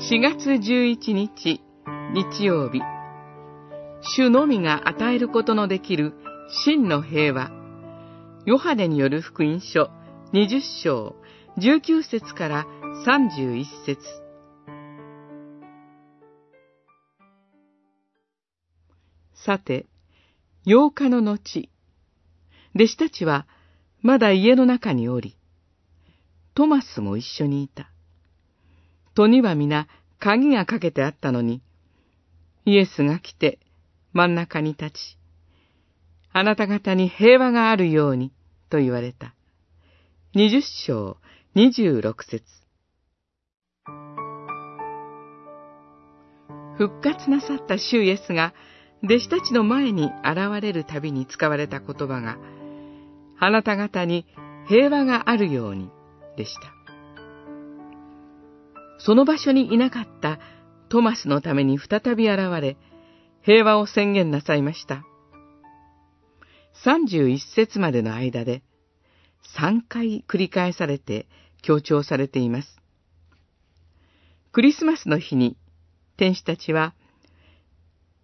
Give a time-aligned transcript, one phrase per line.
[0.00, 1.60] 4月11日
[2.14, 2.80] 日曜日。
[4.16, 6.14] 主のみが与えることのできる
[6.64, 7.50] 真の平和。
[8.46, 9.90] ヨハネによる福音書
[10.32, 11.16] 20章
[11.58, 12.66] 19節から
[13.06, 14.00] 31節。
[19.34, 19.84] さて、
[20.64, 21.68] 8日の後、
[22.74, 23.46] 弟子たちは
[24.00, 25.36] まだ家の中におり、
[26.54, 27.92] トマスも一緒にいた。
[29.14, 29.88] 戸には皆
[30.18, 31.62] 鍵がかけてあったのに、
[32.64, 33.58] イエスが来て
[34.12, 35.18] 真ん中に立ち、
[36.32, 38.32] あなた方に平和があるように
[38.68, 39.34] と言われた。
[40.34, 41.16] 二十章
[41.54, 42.44] 二十六節
[46.78, 48.54] 復活なさった主イエスが
[49.02, 52.38] 弟子たちの前に現れるたびに使われた言葉が、
[53.38, 54.26] あなた方に
[54.68, 55.90] 平和があるように
[56.36, 56.79] でした。
[59.04, 60.38] その場所にいなかった
[60.88, 62.76] トマスのために再び現れ、
[63.42, 65.04] 平和を宣言なさいました。
[66.84, 68.62] 31節までの間で
[69.56, 71.26] 3回繰り返されて
[71.62, 72.80] 強調されています。
[74.52, 75.56] クリスマスの日に
[76.16, 76.94] 天使たちは、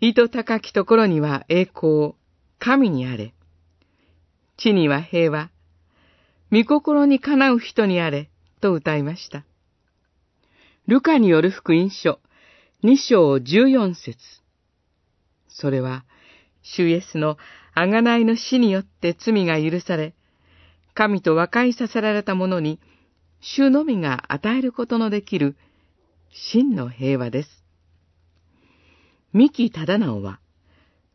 [0.00, 2.14] 糸高きところには栄光、
[2.58, 3.34] 神にあれ。
[4.56, 5.50] 地には平和、
[6.52, 8.30] 御心にかなう人にあれ、
[8.60, 9.44] と歌いました。
[10.88, 12.18] ルカによる福音書、
[12.82, 14.16] 2章14節
[15.46, 16.06] それは、
[16.62, 17.36] 主イエスの
[17.76, 20.14] 贖いの死によって罪が許され、
[20.94, 22.80] 神と和解させられた者に、
[23.42, 25.58] 主のみが与えることのできる
[26.32, 27.62] 真の平和です。
[29.34, 30.40] 三木忠直は、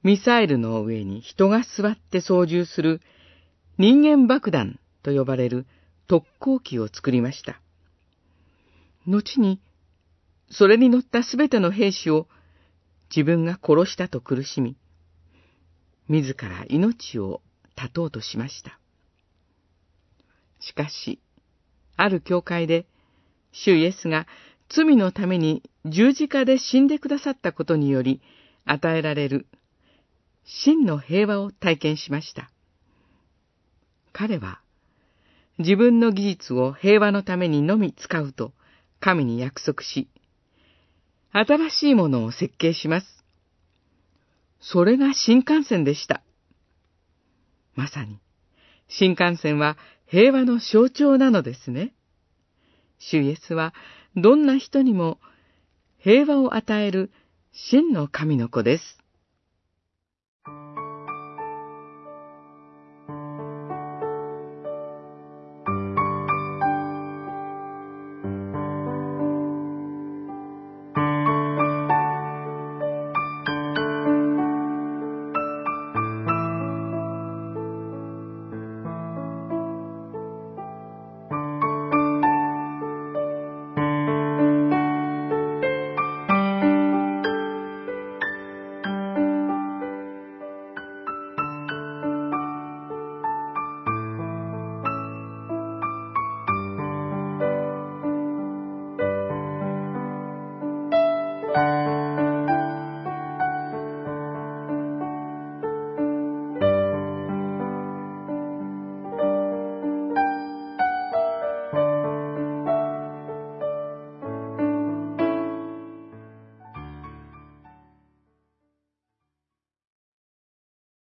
[0.03, 3.02] ミサイルの上に人が座って操縦する
[3.80, 5.65] 人間爆弾と呼ばれる
[6.08, 7.62] 特攻機を作りました。
[9.05, 9.59] 後に、
[10.49, 12.27] それに乗ったすべての兵士を
[13.15, 14.75] 自分が殺したと苦しみ、
[16.08, 17.42] 自ら命を
[17.75, 18.80] 絶とうとしました。
[20.59, 21.19] しかし、
[21.95, 22.86] ある教会で、
[23.52, 24.27] 主イエスが
[24.69, 28.21] 罪のために十字架で死んでくださったことにより
[28.65, 29.45] 与えられる
[30.45, 32.49] 真の平和を体験しました。
[34.11, 34.61] 彼は
[35.59, 38.53] 自分の技術を平和のためにのみ使うと
[39.03, 40.08] 神に約束し、
[41.33, 43.25] 新しいものを設計します。
[44.61, 46.23] それが新幹線でした。
[47.75, 48.21] まさに、
[48.87, 49.77] 新幹線は
[50.08, 51.93] 平和の象徴なのですね。
[52.97, 53.73] 主イエスは
[54.15, 55.19] どんな人にも
[55.99, 57.11] 平和を与える
[57.52, 59.02] 真の神の子です。